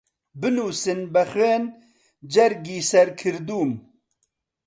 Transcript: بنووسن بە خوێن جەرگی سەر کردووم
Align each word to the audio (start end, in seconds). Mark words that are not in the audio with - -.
بنووسن 0.39 0.99
بە 1.13 1.23
خوێن 1.31 1.63
جەرگی 2.33 2.79
سەر 2.91 3.07
کردووم 3.19 3.71